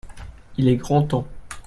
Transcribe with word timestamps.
il 0.57 0.67
est 0.67 0.77
grand 0.77 1.03
temps. 1.03 1.27